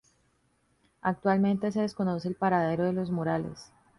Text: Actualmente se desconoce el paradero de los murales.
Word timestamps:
Actualmente 1.03 1.71
se 1.71 1.81
desconoce 1.81 2.27
el 2.27 2.33
paradero 2.33 2.85
de 2.85 2.93
los 2.93 3.11
murales. 3.11 3.71